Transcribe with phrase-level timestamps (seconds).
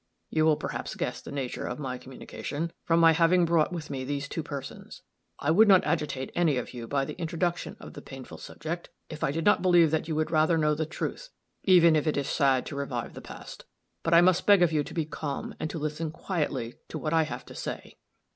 [0.31, 4.03] You will perhaps guess the nature of my communication, from my having brought with me
[4.03, 5.03] these two persons.
[5.37, 9.23] I would not agitate any of you by the introduction of the painful subject, if
[9.23, 11.29] I did not believe that you would rather know the truth,
[11.65, 13.65] even if it is sad to revive the past.
[14.01, 17.13] But I must beg of you to be calm, and to listen quietly to what
[17.13, 17.99] I have to say."